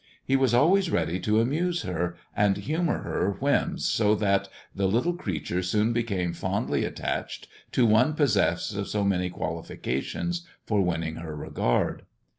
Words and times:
He 0.25 0.35
was 0.35 0.51
always 0.55 0.89
ready 0.89 1.19
to 1.19 1.39
amuse 1.39 1.83
her, 1.83 2.15
and 2.35 2.55
THE 2.55 2.61
dwarf's 2.61 2.67
chamber 2.69 2.93
117 3.01 3.03
humour 3.03 3.03
her 3.03 3.31
whims, 3.37 3.85
so 3.85 4.15
that 4.15 4.49
the 4.73 4.87
little 4.87 5.13
creature 5.13 5.61
soon 5.61 5.93
became 5.93 6.33
fondly 6.33 6.83
attached 6.85 7.47
to 7.73 7.85
one 7.85 8.13
possessed 8.13 8.75
of 8.75 8.87
so 8.87 9.03
many 9.03 9.29
qualifications 9.29 10.47
for 10.65 10.81
winning 10.81 11.17
her 11.17 11.35
regard. 11.35 12.07